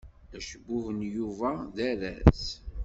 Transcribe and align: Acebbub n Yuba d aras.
Acebbub 0.37 0.85
n 0.97 0.99
Yuba 1.15 1.51
d 1.75 1.77
aras. 1.89 2.43